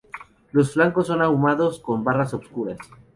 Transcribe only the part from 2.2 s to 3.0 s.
oscuras.